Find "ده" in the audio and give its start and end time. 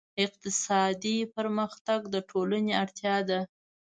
3.29-3.39